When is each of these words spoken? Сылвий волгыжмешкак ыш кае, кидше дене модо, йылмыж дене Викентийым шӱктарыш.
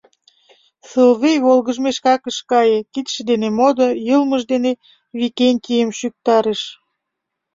Сылвий 0.89 1.39
волгыжмешкак 1.45 2.21
ыш 2.29 2.37
кае, 2.51 2.79
кидше 2.93 3.21
дене 3.29 3.47
модо, 3.57 3.87
йылмыж 4.07 4.43
дене 4.51 4.71
Викентийым 5.19 5.89
шӱктарыш. 5.99 6.61